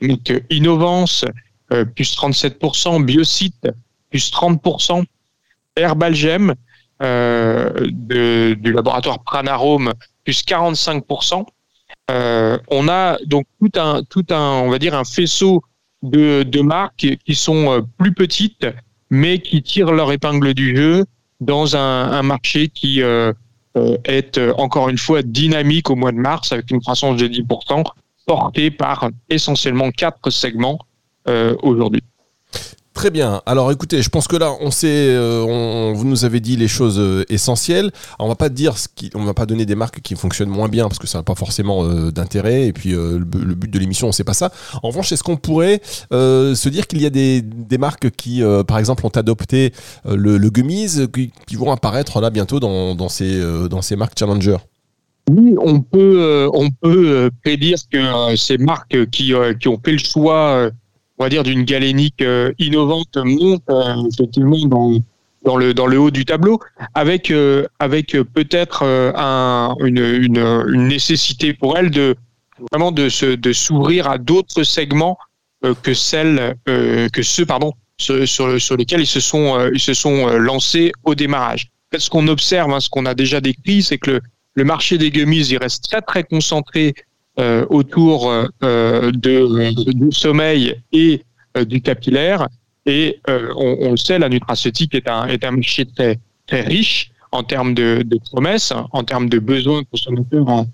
donc 0.00 0.32
Innovance, 0.48 1.26
plus 1.68 2.16
37%, 2.16 3.04
Biocite, 3.04 3.68
plus 4.10 4.32
30%, 4.32 5.04
Herbalgem, 5.76 6.54
de, 7.00 8.54
du 8.54 8.72
laboratoire 8.72 9.22
Pranarome, 9.22 9.92
plus 10.24 10.44
45%. 10.44 11.46
Euh, 12.10 12.58
on 12.68 12.88
a 12.88 13.18
donc 13.26 13.46
tout 13.60 13.78
un, 13.78 14.02
tout 14.02 14.24
un, 14.30 14.62
on 14.62 14.70
va 14.70 14.78
dire 14.78 14.94
un 14.94 15.04
faisceau 15.04 15.62
de, 16.02 16.60
marques 16.60 17.06
qui 17.24 17.34
sont 17.34 17.70
euh, 17.70 17.80
plus 17.98 18.14
petites, 18.14 18.66
mais 19.10 19.40
qui 19.40 19.62
tirent 19.62 19.92
leur 19.92 20.10
épingle 20.12 20.54
du 20.54 20.76
jeu 20.76 21.04
dans 21.40 21.76
un, 21.76 22.22
marché 22.22 22.68
qui 22.68 23.02
euh, 23.02 23.32
est 24.04 24.40
encore 24.56 24.88
une 24.88 24.98
fois 24.98 25.22
dynamique 25.22 25.90
au 25.90 25.96
mois 25.96 26.12
de 26.12 26.16
mars 26.16 26.50
avec 26.52 26.70
une 26.70 26.80
croissance 26.80 27.16
de 27.16 27.28
10% 27.28 27.84
portée 28.26 28.70
par 28.70 29.10
essentiellement 29.28 29.90
quatre 29.90 30.30
segments 30.30 30.78
aujourd'hui. 31.62 32.02
Très 32.98 33.10
bien. 33.10 33.42
Alors 33.46 33.70
écoutez, 33.70 34.02
je 34.02 34.08
pense 34.08 34.26
que 34.26 34.34
là, 34.34 34.52
on 34.60 34.72
sait, 34.72 34.88
euh, 34.88 35.92
vous 35.94 36.04
nous 36.04 36.24
avez 36.24 36.40
dit 36.40 36.56
les 36.56 36.66
choses 36.66 36.98
euh, 36.98 37.24
essentielles. 37.28 37.92
On 38.18 38.26
va 38.26 38.34
pas 38.34 38.48
dire 38.48 38.76
ce 38.76 38.88
va 39.14 39.34
pas 39.34 39.46
donner 39.46 39.66
des 39.66 39.76
marques 39.76 40.00
qui 40.00 40.16
fonctionnent 40.16 40.48
moins 40.48 40.68
bien 40.68 40.88
parce 40.88 40.98
que 40.98 41.06
ça 41.06 41.18
n'a 41.18 41.22
pas 41.22 41.36
forcément 41.36 41.84
euh, 41.84 42.10
d'intérêt. 42.10 42.66
Et 42.66 42.72
puis 42.72 42.90
le, 42.90 43.20
but 43.20 43.70
de 43.70 43.78
l'émission, 43.78 44.08
on 44.08 44.12
sait 44.12 44.24
pas 44.24 44.34
ça. 44.34 44.50
En 44.82 44.88
revanche, 44.88 45.12
est-ce 45.12 45.22
qu'on 45.22 45.36
pourrait 45.36 45.80
se 46.10 46.68
dire 46.68 46.88
qu'il 46.88 47.00
y 47.00 47.06
a 47.06 47.10
des, 47.10 47.44
marques 47.78 48.10
qui, 48.10 48.42
par 48.66 48.80
exemple, 48.80 49.06
ont 49.06 49.10
adopté 49.10 49.72
le, 50.04 50.36
le 50.36 50.50
qui, 50.50 51.54
vont 51.54 51.70
apparaître 51.70 52.20
là 52.20 52.30
bientôt 52.30 52.58
dans, 52.58 52.96
dans 52.96 53.08
ces 53.08 53.40
dans 53.70 53.80
ces 53.80 53.94
marques 53.94 54.18
challenger? 54.18 54.56
Oui, 55.30 55.54
on 55.60 55.80
peut, 55.82 56.50
on 56.52 56.68
peut 56.70 57.30
prédire 57.44 57.78
que 57.92 58.34
ces 58.34 58.58
marques 58.58 59.08
qui, 59.12 59.34
qui 59.60 59.68
ont 59.68 59.80
fait 59.84 59.92
le 59.92 59.98
choix 59.98 60.72
on 61.18 61.24
va 61.24 61.28
dire, 61.28 61.42
d'une 61.42 61.64
galénique 61.64 62.22
euh, 62.22 62.52
innovante 62.58 63.16
monte 63.16 63.62
euh, 63.70 63.94
effectivement 64.12 64.56
dans, 65.42 65.56
le, 65.56 65.98
haut 65.98 66.10
du 66.10 66.24
tableau, 66.24 66.60
avec, 66.94 67.30
euh, 67.30 67.66
peut-être 68.34 68.84
un, 68.84 69.74
une, 69.80 70.86
nécessité 70.86 71.54
pour 71.54 71.76
elle 71.76 71.90
de 71.90 72.14
vraiment 72.72 72.92
de, 72.92 73.08
s'ouvrir 73.52 74.08
à 74.08 74.18
d'autres 74.18 74.62
segments 74.62 75.18
que 75.82 75.92
ceux 75.92 77.46
sur, 78.26 78.76
lesquels 78.76 79.00
ils 79.00 79.06
se 79.06 79.20
sont 79.20 80.26
lancés 80.38 80.92
au 81.04 81.14
démarrage. 81.14 81.70
ce 81.96 82.10
qu'on 82.10 82.28
observe, 82.28 82.70
hein, 82.72 82.80
ce 82.80 82.88
qu'on 82.88 83.06
a 83.06 83.14
déjà 83.14 83.40
décrit, 83.40 83.82
c'est 83.82 83.98
que 83.98 84.20
le, 84.54 84.64
marché 84.64 84.98
des 84.98 85.10
gummies 85.10 85.46
il 85.46 85.58
reste 85.58 85.84
très 85.88 86.02
très 86.02 86.24
concentré 86.24 86.94
autour 87.68 88.30
euh, 88.30 89.12
de, 89.12 89.92
du 89.92 90.10
sommeil 90.10 90.74
et 90.92 91.22
euh, 91.56 91.64
du 91.64 91.80
capillaire. 91.80 92.48
Et 92.86 93.20
on, 93.28 93.76
on, 93.80 93.90
le 93.92 93.96
sait, 93.96 94.18
la 94.18 94.28
nutraceutique 94.28 94.94
est 94.94 95.08
un, 95.08 95.26
est 95.26 95.44
un 95.44 95.50
marché 95.52 95.84
très, 95.86 96.18
très 96.46 96.62
riche 96.62 97.10
en 97.32 97.42
termes 97.42 97.74
de, 97.74 98.02
de 98.04 98.18
promesses, 98.30 98.72
en 98.92 99.04
termes 99.04 99.28
de 99.28 99.38
besoins 99.38 99.82
consommateurs 99.84 100.48
à, 100.48 100.64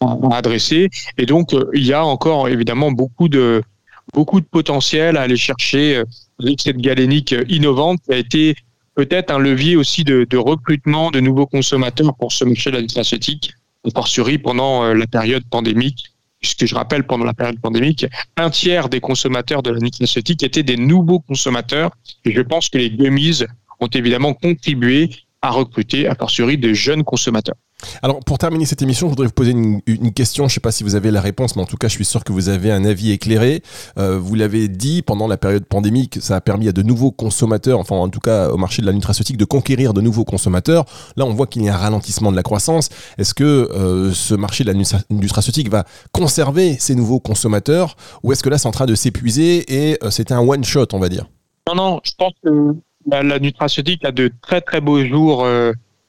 à 0.00 0.36
adresser. 0.36 0.88
Et 1.18 1.26
donc, 1.26 1.54
il 1.74 1.84
y 1.84 1.92
a 1.92 2.04
encore 2.04 2.48
évidemment 2.48 2.90
beaucoup 2.90 3.28
de, 3.28 3.62
beaucoup 4.14 4.40
de 4.40 4.46
potentiel 4.46 5.18
à 5.18 5.22
aller 5.22 5.36
chercher 5.36 6.02
avec 6.40 6.60
cette 6.62 6.78
galénique 6.78 7.34
innovante 7.48 8.00
qui 8.06 8.12
a 8.14 8.16
été 8.16 8.56
peut-être 8.94 9.30
un 9.30 9.38
levier 9.38 9.76
aussi 9.76 10.02
de, 10.02 10.26
de, 10.28 10.36
recrutement 10.36 11.10
de 11.10 11.20
nouveaux 11.20 11.46
consommateurs 11.46 12.16
pour 12.16 12.32
ce 12.32 12.44
marché 12.44 12.70
de 12.70 12.76
la 12.76 12.82
nutraceutique 12.82 13.52
fortiori 13.94 14.38
pendant 14.38 14.84
euh, 14.84 14.94
la 14.94 15.06
période 15.06 15.44
pandémique 15.48 16.12
puisque 16.38 16.66
je 16.66 16.74
rappelle, 16.74 17.04
pendant 17.04 17.24
la 17.24 17.34
période 17.34 17.60
pandémique, 17.60 18.06
un 18.36 18.50
tiers 18.50 18.88
des 18.88 19.00
consommateurs 19.00 19.62
de 19.62 19.70
la 19.70 19.80
nutraceutique 19.80 20.42
étaient 20.42 20.62
des 20.62 20.76
nouveaux 20.76 21.20
consommateurs. 21.20 21.90
Et 22.24 22.32
je 22.32 22.40
pense 22.40 22.68
que 22.68 22.78
les 22.78 22.90
gummies 22.90 23.42
ont 23.80 23.88
évidemment 23.88 24.34
contribué 24.34 25.10
à 25.42 25.50
recruter, 25.50 26.06
a 26.06 26.14
fortiori, 26.14 26.58
de 26.58 26.72
jeunes 26.72 27.04
consommateurs. 27.04 27.56
Alors, 28.02 28.20
pour 28.20 28.38
terminer 28.38 28.66
cette 28.66 28.82
émission, 28.82 29.06
je 29.06 29.10
voudrais 29.10 29.26
vous 29.26 29.32
poser 29.32 29.52
une, 29.52 29.82
question. 30.12 30.44
Je 30.44 30.52
ne 30.52 30.54
sais 30.54 30.60
pas 30.60 30.72
si 30.72 30.82
vous 30.82 30.96
avez 30.96 31.10
la 31.10 31.20
réponse, 31.20 31.54
mais 31.54 31.62
en 31.62 31.66
tout 31.66 31.76
cas, 31.76 31.86
je 31.86 31.92
suis 31.92 32.04
sûr 32.04 32.24
que 32.24 32.32
vous 32.32 32.48
avez 32.48 32.72
un 32.72 32.84
avis 32.84 33.12
éclairé. 33.12 33.62
Euh, 33.98 34.18
vous 34.18 34.34
l'avez 34.34 34.68
dit, 34.68 35.02
pendant 35.02 35.28
la 35.28 35.36
période 35.36 35.64
pandémique, 35.64 36.18
ça 36.20 36.36
a 36.36 36.40
permis 36.40 36.68
à 36.68 36.72
de 36.72 36.82
nouveaux 36.82 37.12
consommateurs, 37.12 37.78
enfin, 37.78 37.94
en 37.94 38.08
tout 38.08 38.20
cas, 38.20 38.50
au 38.50 38.56
marché 38.56 38.82
de 38.82 38.86
la 38.86 38.92
nutraceutique, 38.92 39.36
de 39.36 39.44
conquérir 39.44 39.94
de 39.94 40.00
nouveaux 40.00 40.24
consommateurs. 40.24 40.86
Là, 41.16 41.24
on 41.24 41.32
voit 41.32 41.46
qu'il 41.46 41.62
y 41.62 41.68
a 41.68 41.74
un 41.74 41.78
ralentissement 41.78 42.32
de 42.32 42.36
la 42.36 42.42
croissance. 42.42 42.88
Est-ce 43.16 43.34
que 43.34 43.44
euh, 43.44 44.12
ce 44.12 44.34
marché 44.34 44.64
de 44.64 44.72
la 44.72 44.78
nutraceutique 45.10 45.70
va 45.70 45.84
conserver 46.10 46.76
ces 46.80 46.96
nouveaux 46.96 47.20
consommateurs 47.20 47.96
ou 48.24 48.32
est-ce 48.32 48.42
que 48.42 48.48
là, 48.48 48.58
c'est 48.58 48.68
en 48.68 48.72
train 48.72 48.86
de 48.86 48.94
s'épuiser 48.96 49.90
et 49.90 49.98
euh, 50.02 50.10
c'était 50.10 50.34
un 50.34 50.40
one-shot, 50.40 50.86
on 50.92 50.98
va 50.98 51.08
dire? 51.08 51.26
Non, 51.68 51.74
non, 51.76 52.00
je 52.02 52.12
pense 52.18 52.32
que 52.42 52.74
la, 53.06 53.38
nutraceutique 53.38 54.04
a 54.04 54.10
de 54.10 54.32
très, 54.42 54.60
très 54.60 54.80
beaux 54.80 55.04
jours 55.04 55.46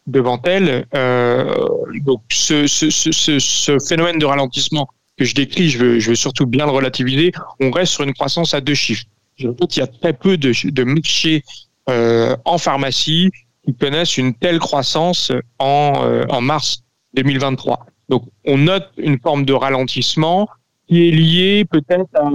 devant 0.09 0.39
elle. 0.43 0.85
Euh, 0.95 1.53
donc 2.01 2.21
ce, 2.29 3.77
phénomène 3.87 4.19
de 4.19 4.25
ralentissement 4.25 4.87
que 5.17 5.25
je 5.25 5.35
décris, 5.35 5.69
je 5.69 5.77
veux, 5.77 6.15
surtout 6.15 6.45
bien 6.45 6.65
le 6.65 6.71
relativiser. 6.71 7.31
On 7.59 7.71
reste 7.71 7.93
sur 7.93 8.03
une 8.03 8.13
croissance 8.13 8.53
à 8.53 8.61
deux 8.61 8.73
chiffres. 8.73 9.05
Qu'il 9.37 9.53
y 9.77 9.81
a 9.81 9.87
très 9.87 10.13
peu 10.13 10.37
de, 10.37 10.51
de 10.69 10.83
marchés 10.83 11.43
euh, 11.89 12.35
en 12.43 12.57
pharmacie 12.57 13.31
qui 13.65 13.73
connaissent 13.73 14.17
une 14.17 14.33
telle 14.33 14.59
croissance 14.59 15.31
en, 15.59 15.93
euh, 16.03 16.39
mars 16.41 16.83
2023. 17.13 17.85
Donc 18.09 18.23
on 18.45 18.57
note 18.57 18.89
une 18.97 19.17
forme 19.19 19.45
de 19.45 19.53
ralentissement 19.53 20.49
qui 20.87 21.07
est 21.07 21.11
liée 21.11 21.65
peut-être 21.65 22.09
à 22.15 22.29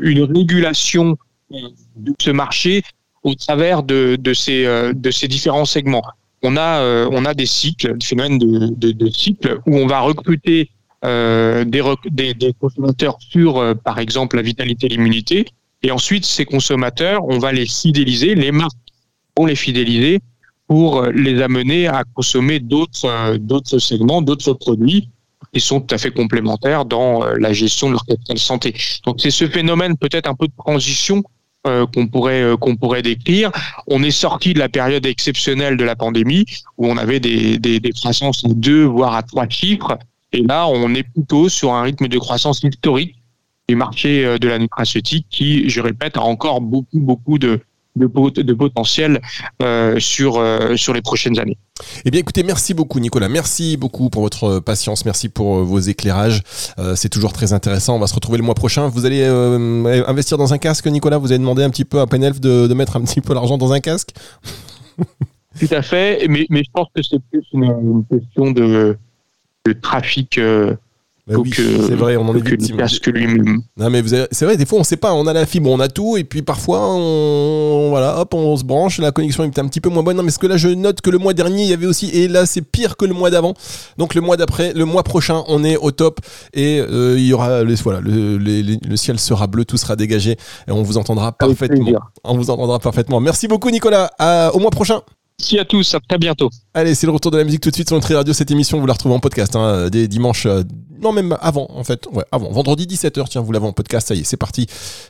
une 0.00 0.22
régulation 0.22 1.18
de 1.50 2.14
ce 2.18 2.30
marché 2.30 2.82
au 3.22 3.34
travers 3.34 3.82
de 3.82 4.32
ces 4.32 5.28
différents 5.28 5.66
segments 5.66 6.04
on 6.42 6.56
a, 6.56 6.80
euh, 6.80 7.08
on 7.12 7.24
a 7.24 7.34
des 7.34 7.46
cycles, 7.46 7.96
des 7.98 8.06
phénomènes 8.06 8.38
de, 8.38 8.68
de, 8.74 8.92
de 8.92 9.10
cycles 9.10 9.58
où 9.66 9.76
on 9.76 9.86
va 9.86 10.00
recruter 10.00 10.70
euh, 11.04 11.64
des, 11.64 11.82
des, 12.10 12.34
des, 12.34 12.52
consommateurs 12.54 13.18
sur, 13.20 13.58
euh, 13.58 13.74
par 13.74 13.98
exemple, 13.98 14.36
la 14.36 14.42
vitalité 14.42 14.86
et 14.86 14.90
l'immunité. 14.90 15.46
Et 15.82 15.90
ensuite, 15.90 16.24
ces 16.24 16.44
consommateurs, 16.44 17.24
on 17.26 17.38
va 17.38 17.52
les 17.52 17.66
fidéliser, 17.66 18.34
les 18.34 18.52
marques 18.52 18.72
vont 19.36 19.46
les 19.46 19.56
fidéliser 19.56 20.20
pour 20.66 21.02
les 21.06 21.42
amener 21.42 21.88
à 21.88 22.04
consommer 22.14 22.60
d'autres 22.60 23.36
d'autres 23.38 23.78
segments, 23.78 24.22
d'autres 24.22 24.52
produits 24.52 25.08
qui 25.52 25.60
sont 25.60 25.80
tout 25.80 25.92
à 25.94 25.98
fait 25.98 26.12
complémentaires 26.12 26.84
dans 26.84 27.24
la 27.24 27.52
gestion 27.52 27.88
de 27.88 27.92
leur 27.92 28.04
capital 28.04 28.38
santé. 28.38 28.74
Donc 29.04 29.20
c'est 29.20 29.32
ce 29.32 29.48
phénomène 29.48 29.96
peut-être 29.96 30.28
un 30.28 30.34
peu 30.34 30.46
de 30.46 30.52
transition 30.56 31.24
euh, 31.66 31.86
qu'on 31.86 32.06
pourrait 32.06 32.42
euh, 32.42 32.56
qu'on 32.56 32.74
pourrait 32.76 33.02
décrire. 33.02 33.50
On 33.86 34.02
est 34.02 34.10
sorti 34.10 34.54
de 34.54 34.58
la 34.58 34.70
période 34.70 35.04
exceptionnelle 35.04 35.76
de 35.76 35.84
la 35.84 35.94
pandémie 35.94 36.46
où 36.78 36.86
on 36.86 36.96
avait 36.96 37.20
des, 37.20 37.58
des, 37.58 37.92
croissances 37.92 38.42
en 38.46 38.48
deux 38.48 38.84
voire 38.84 39.14
à 39.14 39.22
trois 39.22 39.46
chiffres. 39.46 39.98
Et 40.32 40.42
là, 40.42 40.66
on 40.68 40.94
est 40.94 41.02
plutôt 41.02 41.50
sur 41.50 41.74
un 41.74 41.82
rythme 41.82 42.08
de 42.08 42.18
croissance 42.18 42.62
historique 42.62 43.16
du 43.68 43.76
marché 43.76 44.24
euh, 44.24 44.38
de 44.38 44.48
la 44.48 44.58
nutraceutique 44.58 45.26
qui, 45.28 45.68
je 45.68 45.82
répète, 45.82 46.16
a 46.16 46.22
encore 46.22 46.62
beaucoup 46.62 46.98
beaucoup 46.98 47.38
de 47.38 47.60
de, 48.00 48.42
de 48.42 48.54
potentiel 48.54 49.20
euh, 49.62 49.98
sur, 50.00 50.38
euh, 50.38 50.76
sur 50.76 50.92
les 50.92 51.02
prochaines 51.02 51.38
années. 51.38 51.58
Eh 52.04 52.10
bien 52.10 52.20
écoutez, 52.20 52.42
merci 52.42 52.74
beaucoup 52.74 53.00
Nicolas, 53.00 53.28
merci 53.28 53.76
beaucoup 53.76 54.10
pour 54.10 54.22
votre 54.22 54.60
patience, 54.60 55.04
merci 55.04 55.28
pour 55.28 55.58
euh, 55.58 55.62
vos 55.62 55.78
éclairages, 55.78 56.42
euh, 56.78 56.94
c'est 56.94 57.08
toujours 57.08 57.32
très 57.32 57.52
intéressant, 57.52 57.96
on 57.96 57.98
va 57.98 58.06
se 58.06 58.14
retrouver 58.14 58.38
le 58.38 58.44
mois 58.44 58.54
prochain. 58.54 58.88
Vous 58.88 59.06
allez 59.06 59.22
euh, 59.22 60.04
investir 60.06 60.36
dans 60.36 60.52
un 60.52 60.58
casque 60.58 60.86
Nicolas, 60.86 61.18
vous 61.18 61.32
avez 61.32 61.38
demandé 61.38 61.62
un 61.62 61.70
petit 61.70 61.86
peu 61.86 62.00
à 62.00 62.06
Penelf 62.06 62.40
de, 62.40 62.66
de 62.66 62.74
mettre 62.74 62.96
un 62.96 63.02
petit 63.02 63.20
peu 63.20 63.32
l'argent 63.34 63.56
dans 63.56 63.72
un 63.72 63.80
casque? 63.80 64.10
Tout 65.58 65.68
à 65.70 65.82
fait, 65.82 66.26
mais, 66.28 66.46
mais 66.50 66.62
je 66.62 66.70
pense 66.72 66.88
que 66.94 67.02
c'est 67.02 67.20
plus 67.30 67.44
une, 67.52 67.64
une 67.64 68.04
question 68.10 68.50
de, 68.52 68.96
de 69.64 69.72
trafic 69.72 70.38
Bah 71.30 71.36
oui, 71.38 71.52
c'est 71.54 71.94
vrai, 71.94 72.16
on 72.16 72.28
en 72.28 72.36
est 72.36 72.46
victime. 72.46 72.76
casque 72.76 73.06
lui-même. 73.06 73.62
Non 73.76 73.88
mais 73.88 74.02
c'est 74.32 74.44
vrai, 74.44 74.56
des 74.56 74.66
fois 74.66 74.80
on 74.80 74.84
sait 74.84 74.96
pas, 74.96 75.12
on 75.12 75.26
a 75.28 75.32
la 75.32 75.46
fibre, 75.46 75.70
on 75.70 75.78
a 75.78 75.88
tout, 75.88 76.16
et 76.16 76.24
puis 76.24 76.42
parfois 76.42 76.80
on, 76.82 77.90
voilà, 77.90 78.18
hop, 78.18 78.34
on 78.34 78.56
se 78.56 78.64
branche, 78.64 78.98
la 78.98 79.12
connexion 79.12 79.44
est 79.44 79.58
un 79.58 79.68
petit 79.68 79.80
peu 79.80 79.90
moins 79.90 80.02
bonne. 80.02 80.16
Non 80.16 80.24
mais 80.24 80.32
ce 80.32 80.40
que 80.40 80.48
là 80.48 80.56
je 80.56 80.68
note 80.68 81.00
que 81.00 81.10
le 81.10 81.18
mois 81.18 81.32
dernier 81.32 81.62
il 81.62 81.68
y 81.68 81.72
avait 81.72 81.86
aussi, 81.86 82.10
et 82.10 82.26
là 82.26 82.46
c'est 82.46 82.62
pire 82.62 82.96
que 82.96 83.04
le 83.04 83.14
mois 83.14 83.30
d'avant. 83.30 83.54
Donc 83.96 84.14
le 84.14 84.20
mois 84.20 84.36
d'après, 84.36 84.72
le 84.72 84.84
mois 84.84 85.04
prochain, 85.04 85.44
on 85.46 85.62
est 85.62 85.76
au 85.76 85.92
top 85.92 86.20
et 86.52 86.80
euh, 86.80 87.14
il 87.16 87.26
y 87.26 87.32
aura, 87.32 87.62
voilà, 87.64 88.00
le, 88.00 88.38
le, 88.38 88.96
ciel 88.96 89.20
sera 89.20 89.46
bleu, 89.46 89.64
tout 89.64 89.76
sera 89.76 89.94
dégagé 89.94 90.32
et 90.32 90.72
on 90.72 90.82
vous 90.82 90.98
entendra 90.98 91.30
parfaitement. 91.32 91.92
On 92.24 92.36
vous 92.36 92.50
entendra 92.50 92.80
parfaitement. 92.80 93.20
Merci 93.20 93.46
beaucoup 93.46 93.70
Nicolas. 93.70 94.10
au 94.52 94.58
mois 94.58 94.70
prochain. 94.70 95.02
Merci 95.40 95.58
à 95.58 95.64
tous, 95.64 95.94
à 95.94 96.00
très 96.06 96.18
bientôt. 96.18 96.50
Allez, 96.74 96.94
c'est 96.94 97.06
le 97.06 97.12
retour 97.12 97.30
de 97.30 97.38
la 97.38 97.44
musique 97.44 97.62
tout 97.62 97.70
de 97.70 97.74
suite 97.74 97.88
sur 97.88 97.96
Nutri 97.96 98.14
Radio. 98.14 98.34
Cette 98.34 98.50
émission, 98.50 98.78
vous 98.78 98.86
la 98.86 98.92
retrouvez 98.92 99.14
en 99.14 99.20
podcast 99.20 99.56
hein, 99.56 99.88
des 99.88 100.06
dimanches, 100.06 100.44
euh, 100.44 100.64
non 101.00 101.12
même 101.12 101.34
avant 101.40 101.66
en 101.70 101.82
fait, 101.82 102.06
ouais, 102.12 102.24
avant, 102.30 102.50
vendredi 102.50 102.84
17h, 102.84 103.26
tiens, 103.30 103.40
vous 103.40 103.50
l'avez 103.50 103.66
en 103.66 103.72
podcast, 103.72 104.08
ça 104.08 104.14
y 104.14 104.20
est, 104.20 104.24
c'est 104.24 104.36
parti. 104.36 104.66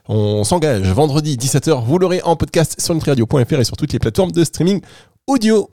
On 0.07 0.45
s'engage, 0.45 0.87
vendredi 0.93 1.37
17h, 1.37 1.85
vous 1.85 1.99
l'aurez 1.99 2.23
en 2.23 2.37
podcast 2.37 2.81
sur 2.81 2.95
nutriradio.fr 2.95 3.55
et 3.55 3.65
sur 3.65 3.77
toutes 3.77 3.93
les 3.93 3.99
plateformes 3.99 4.31
de 4.31 4.45
streaming 4.45 4.81
audio. 5.27 5.69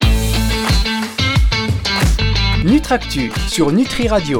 Nutractu 2.65 3.31
sur 3.47 3.71
Nutri 3.71 4.07
Radio. 4.07 4.35